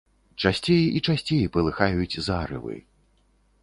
[0.43, 2.75] Часцей і часцей палыхаюць зарывы.